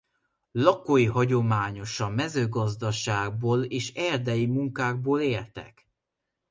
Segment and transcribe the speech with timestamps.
[0.53, 5.89] Lakói hagyományosan mezőgazdaságból és erdei munkákból éltek.